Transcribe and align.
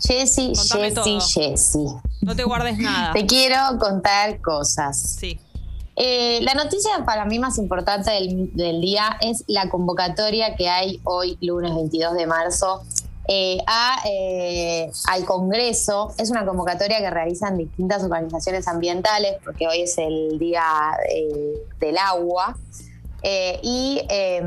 Jessy, 0.00 0.52
Jessy. 0.54 1.18
Jessy. 1.20 1.84
No 2.20 2.36
te 2.36 2.44
guardes 2.44 2.78
nada. 2.78 3.12
Te 3.12 3.26
quiero 3.26 3.56
contar 3.80 4.40
cosas. 4.40 4.96
Sí. 5.18 5.40
Eh, 5.96 6.38
la 6.42 6.54
noticia 6.54 7.04
para 7.04 7.24
mí 7.24 7.40
más 7.40 7.58
importante 7.58 8.12
del, 8.12 8.54
del 8.54 8.80
día 8.80 9.18
es 9.20 9.42
la 9.48 9.68
convocatoria 9.68 10.54
que 10.54 10.68
hay 10.68 11.00
hoy, 11.02 11.36
lunes 11.40 11.74
22 11.74 12.14
de 12.14 12.26
marzo, 12.28 12.84
eh, 13.26 13.58
a, 13.66 13.96
eh, 14.08 14.88
al 15.08 15.24
Congreso. 15.24 16.14
Es 16.16 16.30
una 16.30 16.46
convocatoria 16.46 17.00
que 17.00 17.10
realizan 17.10 17.58
distintas 17.58 18.04
organizaciones 18.04 18.68
ambientales, 18.68 19.38
porque 19.44 19.66
hoy 19.66 19.80
es 19.80 19.98
el 19.98 20.38
Día 20.38 20.96
del 21.80 21.98
Agua. 21.98 22.56
Y 23.62 24.00
eh, 24.08 24.42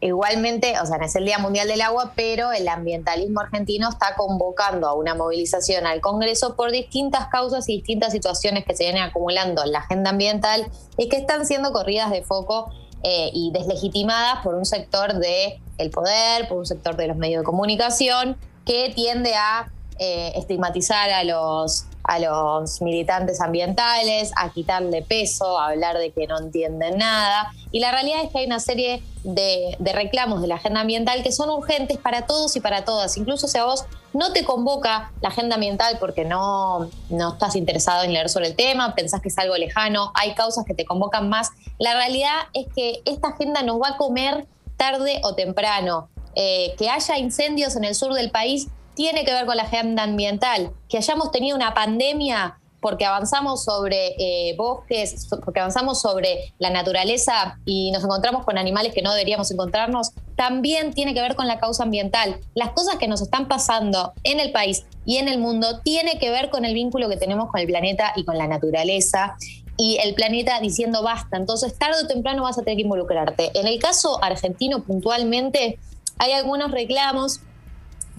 igualmente, 0.00 0.74
o 0.80 0.86
sea, 0.86 0.98
no 0.98 1.04
es 1.04 1.14
el 1.16 1.24
Día 1.24 1.38
Mundial 1.38 1.68
del 1.68 1.80
Agua, 1.82 2.12
pero 2.16 2.52
el 2.52 2.66
ambientalismo 2.68 3.40
argentino 3.40 3.88
está 3.88 4.14
convocando 4.16 4.88
a 4.88 4.94
una 4.94 5.14
movilización 5.14 5.86
al 5.86 6.00
Congreso 6.00 6.56
por 6.56 6.70
distintas 6.70 7.28
causas 7.28 7.68
y 7.68 7.76
distintas 7.76 8.12
situaciones 8.12 8.64
que 8.64 8.74
se 8.74 8.84
vienen 8.84 9.02
acumulando 9.02 9.62
en 9.64 9.72
la 9.72 9.80
agenda 9.80 10.10
ambiental 10.10 10.66
y 10.96 11.08
que 11.08 11.16
están 11.16 11.44
siendo 11.46 11.72
corridas 11.72 12.10
de 12.10 12.22
foco 12.22 12.70
eh, 13.02 13.30
y 13.32 13.50
deslegitimadas 13.52 14.42
por 14.42 14.54
un 14.54 14.64
sector 14.64 15.14
del 15.14 15.60
el 15.78 15.90
poder, 15.90 16.48
por 16.48 16.58
un 16.58 16.66
sector 16.66 16.96
de 16.96 17.08
los 17.08 17.16
medios 17.16 17.42
de 17.42 17.44
comunicación, 17.44 18.36
que 18.66 18.92
tiende 18.94 19.34
a 19.34 19.70
eh, 19.98 20.32
estigmatizar 20.36 21.10
a 21.10 21.24
los, 21.24 21.86
a 22.10 22.18
los 22.18 22.82
militantes 22.82 23.40
ambientales, 23.40 24.32
a 24.34 24.52
quitarle 24.52 25.02
peso, 25.02 25.60
a 25.60 25.68
hablar 25.68 25.96
de 25.96 26.10
que 26.10 26.26
no 26.26 26.40
entienden 26.40 26.98
nada. 26.98 27.52
Y 27.70 27.78
la 27.78 27.92
realidad 27.92 28.24
es 28.24 28.32
que 28.32 28.40
hay 28.40 28.46
una 28.46 28.58
serie 28.58 29.00
de, 29.22 29.76
reclamos 29.94 30.42
de 30.42 30.48
la 30.48 30.56
agenda 30.56 30.80
ambiental 30.80 31.22
que 31.22 31.30
son 31.30 31.50
urgentes 31.50 31.98
para 31.98 32.26
todos 32.26 32.56
y 32.56 32.60
para 32.60 32.84
todas. 32.84 33.16
Incluso 33.16 33.46
si 33.46 33.58
a 33.58 33.64
vos 33.64 33.84
no 34.12 34.32
te 34.32 34.44
convoca 34.44 35.12
la 35.22 35.28
agenda 35.28 35.54
ambiental 35.54 35.98
porque 36.00 36.24
no, 36.24 36.90
no 37.10 37.32
estás 37.34 37.54
interesado 37.54 38.02
en 38.02 38.12
leer 38.12 38.28
sobre 38.28 38.48
el 38.48 38.56
tema, 38.56 38.92
pensás 38.96 39.20
que 39.20 39.28
es 39.28 39.38
algo 39.38 39.56
lejano, 39.56 40.10
hay 40.14 40.34
causas 40.34 40.64
que 40.64 40.74
te 40.74 40.84
convocan 40.84 41.28
más. 41.28 41.50
La 41.78 41.94
realidad 41.94 42.34
es 42.54 42.66
que 42.74 43.02
esta 43.04 43.28
agenda 43.28 43.62
nos 43.62 43.80
va 43.80 43.90
a 43.90 43.96
comer 43.96 44.48
tarde 44.76 45.20
o 45.22 45.36
temprano. 45.36 46.08
Eh, 46.34 46.74
que 46.76 46.88
haya 46.88 47.18
incendios 47.18 47.76
en 47.76 47.84
el 47.84 47.94
sur 47.94 48.14
del 48.14 48.30
país 48.30 48.68
tiene 48.94 49.24
que 49.24 49.32
ver 49.32 49.46
con 49.46 49.56
la 49.56 49.64
agenda 49.64 50.02
ambiental. 50.02 50.72
Que 50.88 50.98
hayamos 50.98 51.30
tenido 51.30 51.56
una 51.56 51.74
pandemia 51.74 52.60
porque 52.80 53.04
avanzamos 53.04 53.64
sobre 53.64 54.14
eh, 54.18 54.54
bosques, 54.56 55.28
porque 55.44 55.60
avanzamos 55.60 56.00
sobre 56.00 56.52
la 56.58 56.70
naturaleza 56.70 57.58
y 57.64 57.90
nos 57.92 58.02
encontramos 58.04 58.44
con 58.44 58.58
animales 58.58 58.94
que 58.94 59.02
no 59.02 59.12
deberíamos 59.12 59.50
encontrarnos, 59.50 60.12
también 60.36 60.94
tiene 60.94 61.14
que 61.14 61.20
ver 61.20 61.36
con 61.36 61.46
la 61.46 61.58
causa 61.58 61.82
ambiental. 61.82 62.40
Las 62.54 62.70
cosas 62.70 62.96
que 62.96 63.06
nos 63.06 63.20
están 63.20 63.48
pasando 63.48 64.12
en 64.24 64.40
el 64.40 64.52
país 64.52 64.86
y 65.04 65.18
en 65.18 65.28
el 65.28 65.38
mundo 65.38 65.80
tiene 65.80 66.18
que 66.18 66.30
ver 66.30 66.50
con 66.50 66.64
el 66.64 66.74
vínculo 66.74 67.08
que 67.08 67.16
tenemos 67.16 67.50
con 67.50 67.60
el 67.60 67.66
planeta 67.66 68.12
y 68.16 68.24
con 68.24 68.38
la 68.38 68.46
naturaleza 68.46 69.36
y 69.76 69.98
el 69.98 70.14
planeta 70.14 70.60
diciendo 70.60 71.02
basta. 71.02 71.36
Entonces, 71.36 71.78
tarde 71.78 72.02
o 72.04 72.06
temprano 72.06 72.42
vas 72.42 72.58
a 72.58 72.62
tener 72.62 72.76
que 72.76 72.82
involucrarte. 72.82 73.50
En 73.54 73.66
el 73.66 73.78
caso 73.78 74.22
argentino, 74.22 74.82
puntualmente, 74.82 75.78
hay 76.18 76.32
algunos 76.32 76.70
reclamos 76.70 77.40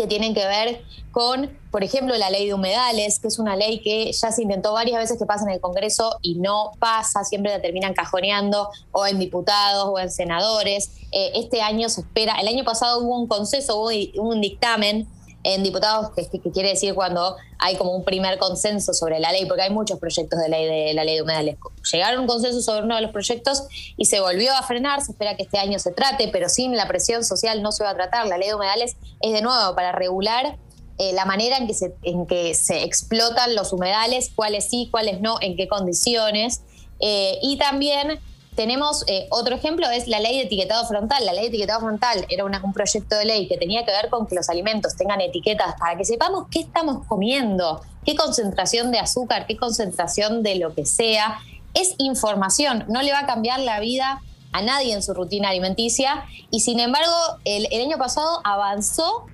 que 0.01 0.07
tienen 0.07 0.33
que 0.33 0.45
ver 0.45 0.81
con, 1.11 1.55
por 1.69 1.83
ejemplo, 1.83 2.17
la 2.17 2.29
ley 2.29 2.47
de 2.47 2.53
humedales, 2.53 3.19
que 3.19 3.27
es 3.27 3.37
una 3.37 3.55
ley 3.55 3.81
que 3.81 4.11
ya 4.11 4.31
se 4.31 4.41
intentó 4.41 4.73
varias 4.73 4.97
veces 4.97 5.19
que 5.19 5.25
pasa 5.25 5.45
en 5.45 5.51
el 5.51 5.59
Congreso 5.59 6.17
y 6.21 6.35
no 6.35 6.71
pasa, 6.79 7.23
siempre 7.23 7.51
la 7.51 7.61
terminan 7.61 7.93
cajoneando 7.93 8.69
o 8.91 9.05
en 9.05 9.19
diputados 9.19 9.87
o 9.87 9.99
en 9.99 10.09
senadores. 10.09 10.91
Eh, 11.11 11.33
este 11.35 11.61
año 11.61 11.87
se 11.89 12.01
espera, 12.01 12.35
el 12.41 12.47
año 12.47 12.63
pasado 12.63 12.99
hubo 12.99 13.19
un 13.19 13.27
consenso, 13.27 13.79
hubo 13.79 14.29
un 14.29 14.41
dictamen 14.41 15.07
en 15.43 15.63
diputados, 15.63 16.11
que, 16.15 16.27
quiere 16.51 16.69
decir 16.69 16.93
cuando 16.93 17.35
hay 17.57 17.75
como 17.75 17.95
un 17.95 18.03
primer 18.03 18.37
consenso 18.37 18.93
sobre 18.93 19.19
la 19.19 19.31
ley, 19.31 19.45
porque 19.45 19.63
hay 19.63 19.69
muchos 19.69 19.99
proyectos 19.99 20.39
de 20.39 20.49
ley 20.49 20.65
de 20.65 20.93
la 20.93 21.03
ley 21.03 21.15
de 21.15 21.21
humedales. 21.21 21.57
Llegaron 21.91 22.19
a 22.19 22.21
un 22.21 22.27
consenso 22.27 22.61
sobre 22.61 22.83
uno 22.83 22.95
de 22.95 23.01
los 23.01 23.11
proyectos 23.11 23.63
y 23.97 24.05
se 24.05 24.19
volvió 24.19 24.53
a 24.53 24.63
frenar, 24.63 25.01
se 25.01 25.11
espera 25.11 25.35
que 25.35 25.43
este 25.43 25.57
año 25.57 25.79
se 25.79 25.91
trate, 25.91 26.29
pero 26.29 26.49
sin 26.49 26.75
la 26.75 26.87
presión 26.87 27.23
social 27.23 27.61
no 27.61 27.71
se 27.71 27.83
va 27.83 27.91
a 27.91 27.95
tratar. 27.95 28.27
La 28.27 28.37
ley 28.37 28.49
de 28.49 28.55
humedales 28.55 28.95
es 29.21 29.33
de 29.33 29.41
nuevo 29.41 29.75
para 29.75 29.91
regular 29.91 30.57
eh, 30.97 31.13
la 31.13 31.25
manera 31.25 31.57
en 31.57 31.65
que, 31.65 31.73
se, 31.73 31.95
en 32.03 32.27
que 32.27 32.53
se 32.53 32.83
explotan 32.83 33.55
los 33.55 33.73
humedales, 33.73 34.31
cuáles 34.35 34.69
sí, 34.69 34.87
cuáles 34.91 35.21
no, 35.21 35.37
en 35.41 35.55
qué 35.55 35.67
condiciones. 35.67 36.61
Eh, 36.99 37.39
y 37.41 37.57
también 37.57 38.19
tenemos 38.55 39.03
eh, 39.07 39.27
otro 39.29 39.55
ejemplo, 39.55 39.89
es 39.89 40.07
la 40.07 40.19
ley 40.19 40.37
de 40.37 40.43
etiquetado 40.43 40.85
frontal. 40.85 41.25
La 41.25 41.33
ley 41.33 41.43
de 41.43 41.49
etiquetado 41.49 41.79
frontal 41.79 42.25
era 42.29 42.43
un 42.45 42.73
proyecto 42.73 43.15
de 43.15 43.25
ley 43.25 43.47
que 43.47 43.57
tenía 43.57 43.85
que 43.85 43.91
ver 43.91 44.09
con 44.09 44.27
que 44.27 44.35
los 44.35 44.49
alimentos 44.49 44.95
tengan 44.95 45.21
etiquetas 45.21 45.75
para 45.79 45.97
que 45.97 46.05
sepamos 46.05 46.45
qué 46.51 46.59
estamos 46.59 47.05
comiendo, 47.07 47.81
qué 48.05 48.15
concentración 48.15 48.91
de 48.91 48.99
azúcar, 48.99 49.47
qué 49.47 49.57
concentración 49.57 50.43
de 50.43 50.55
lo 50.55 50.73
que 50.73 50.85
sea. 50.85 51.39
Es 51.73 51.95
información, 51.97 52.85
no 52.89 53.01
le 53.01 53.13
va 53.13 53.19
a 53.19 53.25
cambiar 53.25 53.59
la 53.61 53.79
vida 53.79 54.21
a 54.51 54.61
nadie 54.61 54.93
en 54.93 55.01
su 55.01 55.13
rutina 55.13 55.49
alimenticia 55.49 56.25
y 56.49 56.59
sin 56.59 56.81
embargo 56.81 57.13
el 57.45 57.67
año 57.81 57.97
pasado 57.97 58.41
avanzó 58.43 59.27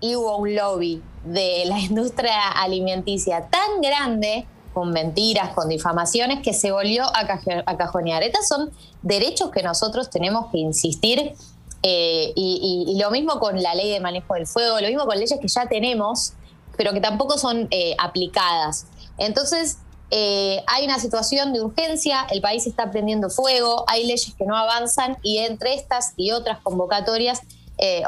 y 0.00 0.16
hubo 0.16 0.38
un 0.38 0.56
lobby 0.56 1.02
de 1.24 1.64
la 1.66 1.78
industria 1.80 2.50
alimenticia 2.50 3.48
tan 3.48 3.80
grande 3.80 4.46
con 4.76 4.90
mentiras, 4.92 5.54
con 5.54 5.70
difamaciones, 5.70 6.42
que 6.42 6.52
se 6.52 6.70
volvió 6.70 7.04
a, 7.16 7.26
caje- 7.26 7.62
a 7.64 7.76
cajonear. 7.78 8.22
Estos 8.22 8.46
son 8.46 8.70
derechos 9.00 9.50
que 9.50 9.62
nosotros 9.62 10.10
tenemos 10.10 10.50
que 10.52 10.58
insistir. 10.58 11.32
eh, 11.82 12.32
y, 12.36 12.98
lo 13.00 13.10
mismo 13.10 13.38
con 13.40 13.62
la 13.62 13.74
ley 13.74 13.90
de 13.90 14.00
manejo 14.00 14.34
del 14.34 14.46
fuego, 14.46 14.78
lo 14.80 14.88
mismo 14.88 15.06
con 15.06 15.16
leyes 15.18 15.38
que 15.40 15.48
ya 15.48 15.66
tenemos, 15.66 16.34
pero 16.76 16.92
que 16.92 17.00
tampoco 17.00 17.38
son 17.38 17.68
eh, 17.70 17.94
aplicadas. 17.98 18.86
Entonces, 19.16 19.78
eh, 20.10 20.62
hay 20.66 20.84
una 20.84 20.98
situación 20.98 21.54
de 21.54 21.62
urgencia, 21.62 22.26
el 22.30 22.42
país 22.42 22.66
está 22.66 22.90
prendiendo 22.90 23.30
fuego, 23.30 23.84
hay 23.88 24.02
leyes 24.04 24.34
que 24.36 24.44
no 24.44 24.56
avanzan 24.56 25.16
y 25.22 25.38
entre 25.38 25.72
estas 25.74 26.12
y 26.18 26.32
otras 26.32 26.58
convocatorias, 26.62 27.40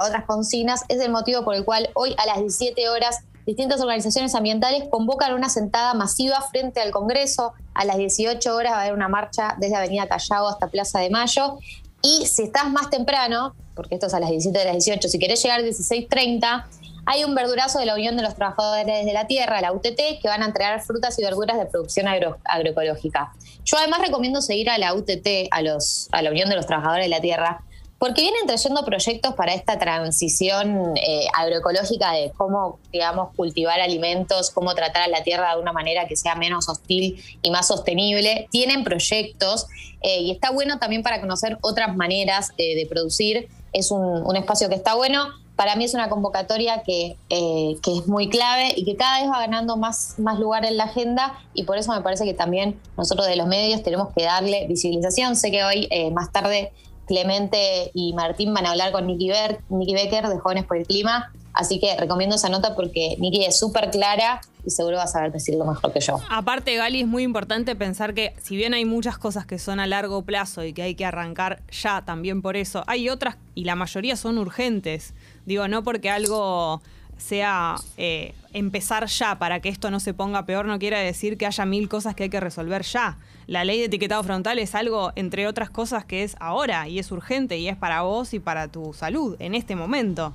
otras 0.02 0.24
consignas, 0.26 0.82
es 0.88 0.98
el 1.00 1.10
motivo 1.10 1.44
por 1.44 1.54
el 1.54 1.64
cual 1.64 1.88
hoy 1.94 2.14
a 2.18 2.26
las 2.26 2.38
17 2.38 2.88
horas 2.90 3.20
distintas 3.48 3.80
organizaciones 3.80 4.34
ambientales 4.34 4.84
convocan 4.90 5.32
una 5.32 5.48
sentada 5.48 5.94
masiva 5.94 6.38
frente 6.50 6.82
al 6.82 6.90
Congreso. 6.90 7.54
A 7.72 7.86
las 7.86 7.96
18 7.96 8.54
horas 8.54 8.72
va 8.74 8.76
a 8.76 8.80
haber 8.82 8.92
una 8.92 9.08
marcha 9.08 9.56
desde 9.58 9.74
Avenida 9.74 10.06
Callao 10.06 10.48
hasta 10.48 10.66
Plaza 10.66 11.00
de 11.00 11.08
Mayo. 11.08 11.56
Y 12.02 12.26
si 12.26 12.42
estás 12.42 12.70
más 12.70 12.90
temprano, 12.90 13.54
porque 13.74 13.94
esto 13.94 14.08
es 14.08 14.12
a 14.12 14.20
las 14.20 14.28
17 14.28 14.58
de 14.58 14.64
las 14.66 14.74
18, 14.74 15.08
si 15.08 15.18
querés 15.18 15.42
llegar 15.42 15.60
a 15.60 15.62
16.30, 15.62 16.64
hay 17.06 17.24
un 17.24 17.34
verdurazo 17.34 17.78
de 17.78 17.86
la 17.86 17.94
Unión 17.94 18.18
de 18.18 18.22
los 18.22 18.34
Trabajadores 18.34 19.06
de 19.06 19.12
la 19.14 19.26
Tierra, 19.26 19.62
la 19.62 19.72
UTT, 19.72 20.20
que 20.20 20.28
van 20.28 20.42
a 20.42 20.44
entregar 20.44 20.82
frutas 20.82 21.18
y 21.18 21.22
verduras 21.22 21.56
de 21.56 21.64
producción 21.64 22.06
agro- 22.06 22.36
agroecológica. 22.44 23.32
Yo 23.64 23.78
además 23.78 24.00
recomiendo 24.02 24.42
seguir 24.42 24.68
a 24.68 24.76
la 24.76 24.92
UTT, 24.92 25.26
a, 25.50 25.62
los, 25.62 26.08
a 26.12 26.20
la 26.20 26.30
Unión 26.30 26.50
de 26.50 26.56
los 26.56 26.66
Trabajadores 26.66 27.06
de 27.06 27.08
la 27.08 27.22
Tierra, 27.22 27.62
porque 27.98 28.22
vienen 28.22 28.46
trayendo 28.46 28.84
proyectos 28.84 29.34
para 29.34 29.54
esta 29.54 29.78
transición 29.78 30.96
eh, 30.96 31.26
agroecológica 31.36 32.12
de 32.12 32.30
cómo, 32.36 32.78
digamos, 32.92 33.34
cultivar 33.34 33.80
alimentos, 33.80 34.50
cómo 34.50 34.74
tratar 34.74 35.02
a 35.02 35.08
la 35.08 35.24
tierra 35.24 35.56
de 35.56 35.60
una 35.60 35.72
manera 35.72 36.06
que 36.06 36.16
sea 36.16 36.36
menos 36.36 36.68
hostil 36.68 37.22
y 37.42 37.50
más 37.50 37.66
sostenible. 37.66 38.46
Tienen 38.52 38.84
proyectos 38.84 39.66
eh, 40.00 40.20
y 40.20 40.30
está 40.30 40.50
bueno 40.50 40.78
también 40.78 41.02
para 41.02 41.20
conocer 41.20 41.58
otras 41.60 41.96
maneras 41.96 42.52
eh, 42.56 42.76
de 42.76 42.86
producir. 42.86 43.48
Es 43.72 43.90
un, 43.90 44.24
un 44.24 44.36
espacio 44.36 44.68
que 44.68 44.76
está 44.76 44.94
bueno. 44.94 45.26
Para 45.56 45.74
mí 45.74 45.84
es 45.84 45.92
una 45.92 46.08
convocatoria 46.08 46.84
que, 46.84 47.16
que 47.28 47.98
es 47.98 48.06
muy 48.06 48.28
clave 48.28 48.74
y 48.76 48.84
que 48.84 48.94
cada 48.94 49.20
vez 49.20 49.28
va 49.28 49.40
ganando 49.40 49.76
más, 49.76 50.14
más 50.16 50.38
lugar 50.38 50.64
en 50.64 50.76
la 50.76 50.84
agenda 50.84 51.36
y 51.52 51.64
por 51.64 51.76
eso 51.78 51.92
me 51.92 52.00
parece 52.00 52.24
que 52.24 52.32
también 52.32 52.78
nosotros 52.96 53.26
de 53.26 53.34
los 53.34 53.48
medios 53.48 53.82
tenemos 53.82 54.14
que 54.14 54.22
darle 54.22 54.68
visibilización. 54.68 55.34
Sé 55.34 55.50
que 55.50 55.64
hoy, 55.64 55.88
más 56.12 56.30
tarde, 56.30 56.70
Clemente 57.08 57.90
y 57.94 58.12
Martín 58.12 58.54
van 58.54 58.66
a 58.66 58.70
hablar 58.70 58.92
con 58.92 59.06
Nicky, 59.06 59.28
Ber- 59.30 59.58
Nicky 59.70 59.94
Becker 59.94 60.28
de 60.28 60.38
Jóvenes 60.38 60.64
por 60.64 60.76
el 60.76 60.86
Clima, 60.86 61.32
así 61.54 61.80
que 61.80 61.96
recomiendo 61.96 62.36
esa 62.36 62.48
nota 62.48 62.76
porque 62.76 63.16
Nicky 63.18 63.44
es 63.44 63.58
súper 63.58 63.90
clara 63.90 64.40
y 64.64 64.70
seguro 64.70 64.98
va 64.98 65.04
a 65.04 65.06
saber 65.08 65.32
decirlo 65.32 65.64
mejor 65.64 65.92
que 65.92 66.00
yo. 66.00 66.20
Aparte, 66.30 66.76
Gali, 66.76 67.00
es 67.00 67.06
muy 67.06 67.22
importante 67.22 67.74
pensar 67.74 68.12
que 68.14 68.34
si 68.40 68.54
bien 68.56 68.74
hay 68.74 68.84
muchas 68.84 69.16
cosas 69.18 69.46
que 69.46 69.58
son 69.58 69.80
a 69.80 69.86
largo 69.86 70.22
plazo 70.22 70.62
y 70.62 70.72
que 70.72 70.82
hay 70.82 70.94
que 70.94 71.04
arrancar 71.06 71.62
ya 71.72 72.04
también 72.04 72.42
por 72.42 72.56
eso, 72.56 72.84
hay 72.86 73.08
otras 73.08 73.36
y 73.54 73.64
la 73.64 73.74
mayoría 73.74 74.14
son 74.16 74.36
urgentes. 74.38 75.14
Digo, 75.46 75.66
no 75.68 75.82
porque 75.82 76.10
algo 76.10 76.82
sea 77.18 77.76
eh, 77.96 78.34
empezar 78.52 79.06
ya 79.06 79.38
para 79.38 79.60
que 79.60 79.68
esto 79.68 79.90
no 79.90 80.00
se 80.00 80.14
ponga 80.14 80.46
peor, 80.46 80.66
no 80.66 80.78
quiere 80.78 80.98
decir 80.98 81.36
que 81.36 81.46
haya 81.46 81.66
mil 81.66 81.88
cosas 81.88 82.14
que 82.14 82.24
hay 82.24 82.30
que 82.30 82.40
resolver 82.40 82.82
ya. 82.82 83.18
La 83.46 83.64
ley 83.64 83.78
de 83.78 83.86
etiquetado 83.86 84.22
frontal 84.22 84.58
es 84.58 84.74
algo, 84.74 85.12
entre 85.16 85.46
otras 85.46 85.70
cosas, 85.70 86.04
que 86.04 86.22
es 86.22 86.36
ahora 86.40 86.88
y 86.88 86.98
es 86.98 87.10
urgente 87.10 87.58
y 87.58 87.68
es 87.68 87.76
para 87.76 88.02
vos 88.02 88.34
y 88.34 88.40
para 88.40 88.68
tu 88.68 88.92
salud 88.94 89.36
en 89.38 89.54
este 89.54 89.76
momento. 89.76 90.32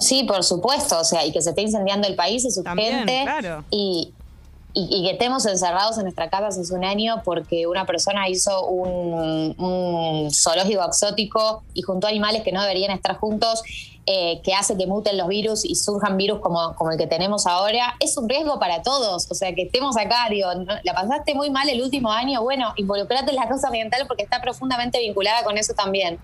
Sí, 0.00 0.24
por 0.24 0.44
supuesto, 0.44 1.00
o 1.00 1.04
sea, 1.04 1.24
y 1.26 1.32
que 1.32 1.40
se 1.42 1.50
esté 1.50 1.62
incendiando 1.62 2.06
el 2.06 2.14
país 2.14 2.44
es 2.44 2.62
También, 2.62 3.02
urgente. 3.02 3.22
claro. 3.24 3.64
Y, 3.70 4.12
y, 4.74 5.02
que 5.04 5.12
estemos 5.12 5.44
encerrados 5.46 5.96
en 5.98 6.04
nuestra 6.04 6.30
casa 6.30 6.48
hace 6.48 6.74
un 6.74 6.84
año 6.84 7.22
porque 7.24 7.66
una 7.66 7.86
persona 7.86 8.28
hizo 8.28 8.66
un, 8.66 9.54
un 9.58 10.30
zoológico 10.30 10.84
exótico 10.84 11.62
y 11.74 11.82
juntó 11.82 12.06
animales 12.06 12.42
que 12.42 12.52
no 12.52 12.60
deberían 12.60 12.92
estar 12.92 13.16
juntos, 13.16 13.62
eh, 14.10 14.40
que 14.42 14.54
hace 14.54 14.74
que 14.78 14.86
muten 14.86 15.18
los 15.18 15.28
virus 15.28 15.66
y 15.66 15.74
surjan 15.74 16.16
virus 16.16 16.40
como, 16.40 16.74
el 16.90 16.96
que 16.96 17.06
tenemos 17.06 17.46
ahora, 17.46 17.94
es 18.00 18.16
un 18.16 18.26
riesgo 18.26 18.58
para 18.58 18.80
todos. 18.80 19.30
O 19.30 19.34
sea, 19.34 19.54
que 19.54 19.64
estemos 19.64 19.98
acá, 19.98 20.28
digo, 20.30 20.48
la 20.82 20.94
pasaste 20.94 21.34
muy 21.34 21.50
mal 21.50 21.68
el 21.68 21.82
último 21.82 22.10
año, 22.10 22.42
bueno, 22.42 22.72
involucrate 22.76 23.28
en 23.28 23.36
la 23.36 23.46
causa 23.46 23.66
ambiental 23.66 24.06
porque 24.06 24.22
está 24.22 24.40
profundamente 24.40 24.98
vinculada 24.98 25.44
con 25.44 25.58
eso 25.58 25.74
también. 25.74 26.18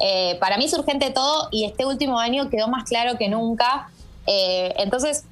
Eh, 0.00 0.36
para 0.40 0.58
mí 0.58 0.64
es 0.64 0.74
urgente 0.74 1.10
todo 1.10 1.46
y 1.52 1.64
este 1.64 1.86
último 1.86 2.18
año 2.18 2.50
quedó 2.50 2.66
más 2.66 2.88
claro 2.88 3.16
que 3.16 3.28
nunca. 3.28 3.88
Eh, 4.26 4.74
entonces, 4.78 5.24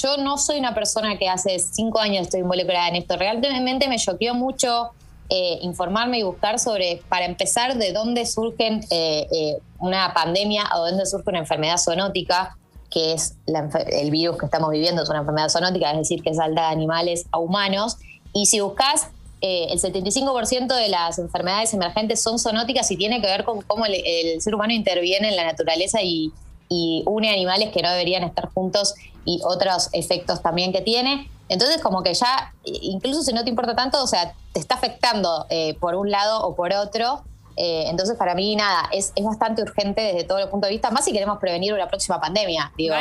yo 0.00 0.16
no 0.16 0.38
soy 0.38 0.58
una 0.58 0.74
persona 0.74 1.16
que 1.18 1.28
hace 1.28 1.58
cinco 1.58 2.00
años 2.00 2.22
estoy 2.22 2.40
involucrada 2.40 2.88
en 2.88 2.96
esto. 2.96 3.16
Realmente 3.16 3.88
me 3.88 3.98
choqueó 3.98 4.34
mucho 4.34 4.90
eh, 5.30 5.58
informarme 5.62 6.18
y 6.18 6.22
buscar 6.22 6.58
sobre, 6.58 7.02
para 7.08 7.24
empezar, 7.24 7.76
de 7.76 7.92
dónde 7.92 8.26
surgen 8.26 8.84
eh, 8.90 9.26
eh, 9.32 9.58
una 9.78 10.12
pandemia 10.12 10.64
o 10.76 10.86
dónde 10.86 11.06
surge 11.06 11.30
una 11.30 11.38
enfermedad 11.38 11.78
zoonótica, 11.78 12.56
que 12.90 13.14
es 13.14 13.34
el 13.46 14.10
virus 14.10 14.38
que 14.38 14.46
estamos 14.46 14.70
viviendo, 14.70 15.02
es 15.02 15.08
una 15.08 15.20
enfermedad 15.20 15.48
zoonótica, 15.48 15.90
es 15.90 15.98
decir, 15.98 16.22
que 16.22 16.34
salta 16.34 16.62
de 16.62 16.68
animales 16.68 17.26
a 17.32 17.38
humanos. 17.38 17.96
Y 18.32 18.46
si 18.46 18.60
buscas, 18.60 19.08
el 19.40 19.78
75% 19.78 20.74
de 20.74 20.88
las 20.88 21.18
enfermedades 21.18 21.74
emergentes 21.74 22.22
son 22.22 22.38
zoonóticas 22.38 22.90
y 22.90 22.96
tiene 22.96 23.20
que 23.20 23.26
ver 23.26 23.44
con 23.44 23.60
cómo 23.62 23.84
el 23.84 24.40
ser 24.40 24.54
humano 24.54 24.72
interviene 24.72 25.28
en 25.28 25.36
la 25.36 25.44
naturaleza 25.44 26.00
y, 26.02 26.32
y 26.74 27.04
une 27.06 27.30
animales 27.30 27.70
que 27.70 27.82
no 27.82 27.90
deberían 27.90 28.24
estar 28.24 28.48
juntos 28.52 28.94
y 29.24 29.40
otros 29.44 29.88
efectos 29.92 30.42
también 30.42 30.72
que 30.72 30.80
tiene. 30.80 31.30
Entonces, 31.48 31.80
como 31.80 32.02
que 32.02 32.14
ya, 32.14 32.52
incluso 32.64 33.22
si 33.22 33.32
no 33.32 33.44
te 33.44 33.50
importa 33.50 33.76
tanto, 33.76 34.02
o 34.02 34.06
sea, 34.06 34.34
te 34.52 34.60
está 34.60 34.74
afectando 34.74 35.46
eh, 35.50 35.74
por 35.78 35.94
un 35.94 36.10
lado 36.10 36.44
o 36.44 36.56
por 36.56 36.72
otro. 36.72 37.22
Eh, 37.56 37.84
entonces, 37.88 38.16
para 38.16 38.34
mí, 38.34 38.56
nada, 38.56 38.88
es, 38.92 39.12
es, 39.14 39.24
bastante 39.24 39.62
urgente 39.62 40.00
desde 40.00 40.24
todo 40.24 40.38
el 40.38 40.48
punto 40.48 40.66
de 40.66 40.72
vista, 40.72 40.90
más 40.90 41.04
si 41.04 41.12
queremos 41.12 41.38
prevenir 41.38 41.72
una 41.72 41.88
próxima 41.88 42.20
pandemia. 42.20 42.72
Digo, 42.76 42.94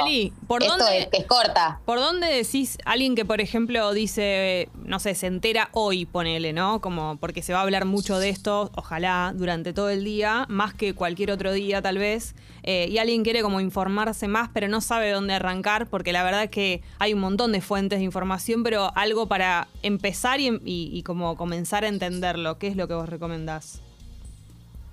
¿por 0.48 0.62
esto 0.62 0.78
dónde, 0.78 1.00
es, 1.00 1.08
es, 1.12 1.26
corta. 1.26 1.80
¿Por 1.86 2.00
dónde 2.00 2.28
decís 2.28 2.78
alguien 2.86 3.16
que, 3.16 3.26
por 3.26 3.42
ejemplo, 3.42 3.94
dice, 3.94 4.70
no 4.76 5.00
sé, 5.00 5.16
se 5.16 5.28
entera 5.28 5.70
hoy, 5.72 6.06
ponele, 6.06 6.54
¿no? 6.54 6.82
Como 6.82 7.18
porque 7.18 7.42
se 7.42 7.54
va 7.54 7.60
a 7.60 7.62
hablar 7.64 7.86
mucho 7.86 8.20
de 8.20 8.30
esto, 8.30 8.72
ojalá, 8.76 9.34
durante 9.36 9.74
todo 9.74 9.90
el 9.90 10.04
día, 10.04 10.46
más 10.50 10.74
que 10.74 10.94
cualquier 10.94 11.32
otro 11.32 11.52
día, 11.52 11.82
tal 11.82 11.98
vez. 11.98 12.36
Eh, 12.62 12.88
y 12.90 12.98
alguien 13.00 13.24
quiere 13.24 13.42
como 13.42 13.60
informarse 13.60 14.28
más, 14.28 14.50
pero 14.54 14.68
no 14.68 14.82
sabe 14.82 15.12
dónde 15.12 15.34
arrancar, 15.34 15.88
porque 15.88 16.14
la 16.14 16.24
verdad 16.24 16.44
es 16.44 16.50
que 16.52 16.82
hay 17.00 17.14
un 17.14 17.20
montón 17.20 17.52
de 17.52 17.62
fuentes 17.62 18.00
de 18.00 18.06
información, 18.06 18.64
pero 18.64 18.92
algo 18.96 19.28
para 19.28 19.68
empezar 19.82 20.40
y, 20.40 20.60
y 20.64 21.04
como 21.04 21.36
comenzar 21.36 21.84
a 21.84 21.88
entenderlo. 21.88 22.60
¿Qué 22.60 22.68
es 22.68 22.76
lo 22.76 22.88
que 22.88 22.94
vos 22.94 23.10
recomendás? 23.10 23.82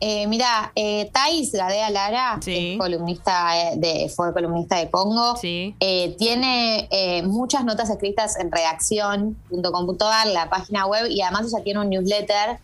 Eh, 0.02 0.26
mira, 0.26 0.72
eh, 0.74 1.10
Thais 1.12 1.52
Gadea 1.52 1.90
Lara, 1.90 2.40
columnista 2.78 3.50
de, 3.76 4.10
fue 4.14 4.32
columnista 4.32 4.76
de 4.78 4.90
Congo, 4.90 5.38
eh, 5.42 6.16
tiene 6.18 6.88
eh, 6.90 7.22
muchas 7.22 7.66
notas 7.66 7.90
escritas 7.90 8.38
en 8.38 8.50
redacción.com.ar, 8.50 10.26
la 10.28 10.48
página 10.48 10.86
web, 10.86 11.06
y 11.10 11.20
además 11.20 11.52
ella 11.52 11.62
tiene 11.62 11.80
un 11.80 11.90
newsletter 11.90 12.58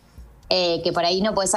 que 0.49 0.93
por 0.94 1.05
ahí 1.05 1.21
no 1.21 1.35
puedes 1.35 1.53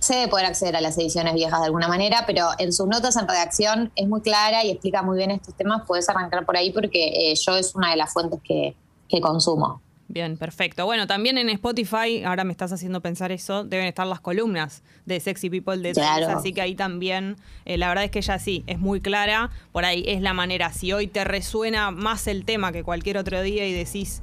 se 0.00 0.14
debe 0.14 0.28
poder 0.28 0.46
acceder 0.46 0.76
a 0.76 0.80
las 0.80 0.98
ediciones 0.98 1.34
viejas 1.34 1.60
de 1.60 1.66
alguna 1.66 1.88
manera, 1.88 2.24
pero 2.26 2.48
en 2.58 2.72
sus 2.72 2.86
notas 2.86 3.16
en 3.16 3.28
redacción 3.28 3.92
es 3.96 4.08
muy 4.08 4.20
clara 4.20 4.64
y 4.64 4.70
explica 4.70 5.02
muy 5.02 5.16
bien 5.16 5.30
estos 5.30 5.54
temas. 5.54 5.82
Puedes 5.86 6.08
arrancar 6.08 6.44
por 6.44 6.56
ahí 6.56 6.72
porque 6.72 7.34
yo 7.34 7.56
es 7.56 7.74
una 7.74 7.90
de 7.90 7.96
las 7.96 8.12
fuentes 8.12 8.40
que, 8.42 8.74
que 9.08 9.20
consumo. 9.20 9.80
Bien, 10.14 10.36
perfecto. 10.36 10.86
Bueno, 10.86 11.08
también 11.08 11.38
en 11.38 11.48
Spotify, 11.48 12.22
ahora 12.24 12.44
me 12.44 12.52
estás 12.52 12.70
haciendo 12.70 13.00
pensar 13.00 13.32
eso, 13.32 13.64
deben 13.64 13.86
estar 13.86 14.06
las 14.06 14.20
columnas 14.20 14.84
de 15.06 15.18
Sexy 15.18 15.50
People 15.50 15.78
de 15.78 15.90
claro. 15.90 16.28
así 16.28 16.52
que 16.52 16.60
ahí 16.62 16.76
también, 16.76 17.36
eh, 17.64 17.78
la 17.78 17.88
verdad 17.88 18.04
es 18.04 18.12
que 18.12 18.20
ella 18.20 18.38
sí, 18.38 18.62
es 18.68 18.78
muy 18.78 19.00
clara, 19.00 19.50
por 19.72 19.84
ahí 19.84 20.04
es 20.06 20.22
la 20.22 20.32
manera, 20.32 20.72
si 20.72 20.92
hoy 20.92 21.08
te 21.08 21.24
resuena 21.24 21.90
más 21.90 22.28
el 22.28 22.44
tema 22.44 22.70
que 22.70 22.84
cualquier 22.84 23.18
otro 23.18 23.42
día 23.42 23.66
y 23.66 23.72
decís, 23.72 24.22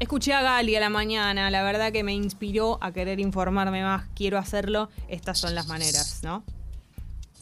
escuché 0.00 0.32
a 0.32 0.40
Gali 0.40 0.74
a 0.74 0.80
la 0.80 0.88
mañana, 0.88 1.50
la 1.50 1.62
verdad 1.62 1.92
que 1.92 2.02
me 2.02 2.14
inspiró 2.14 2.78
a 2.80 2.92
querer 2.92 3.20
informarme 3.20 3.82
más, 3.82 4.06
quiero 4.14 4.38
hacerlo, 4.38 4.88
estas 5.08 5.36
son 5.38 5.54
las 5.54 5.66
maneras, 5.66 6.20
¿no? 6.22 6.44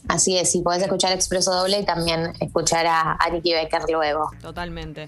Así 0.09 0.37
es, 0.37 0.53
y 0.53 0.61
podés 0.61 0.83
escuchar 0.83 1.13
Expreso 1.13 1.53
Doble 1.53 1.79
y 1.79 1.85
también 1.85 2.33
escuchar 2.41 2.85
a, 2.87 3.13
a 3.13 3.29
Becker 3.31 3.83
luego. 3.89 4.29
Totalmente. 4.41 5.07